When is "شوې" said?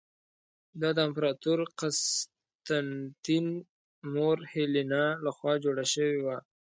5.93-6.17